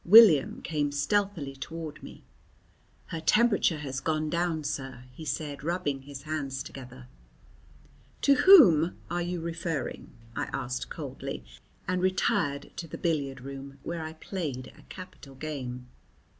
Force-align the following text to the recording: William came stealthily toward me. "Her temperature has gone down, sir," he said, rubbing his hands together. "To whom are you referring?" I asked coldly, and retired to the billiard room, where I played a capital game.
William 0.03 0.63
came 0.63 0.91
stealthily 0.91 1.55
toward 1.55 2.01
me. 2.01 2.23
"Her 3.09 3.21
temperature 3.21 3.77
has 3.77 3.99
gone 3.99 4.31
down, 4.31 4.63
sir," 4.63 5.03
he 5.13 5.25
said, 5.25 5.63
rubbing 5.63 6.01
his 6.01 6.23
hands 6.23 6.63
together. 6.63 7.05
"To 8.23 8.33
whom 8.33 8.97
are 9.11 9.21
you 9.21 9.39
referring?" 9.41 10.09
I 10.35 10.45
asked 10.51 10.89
coldly, 10.89 11.45
and 11.87 12.01
retired 12.01 12.71
to 12.77 12.87
the 12.87 12.97
billiard 12.97 13.41
room, 13.41 13.77
where 13.83 14.01
I 14.03 14.13
played 14.13 14.73
a 14.75 14.81
capital 14.89 15.35
game. 15.35 15.85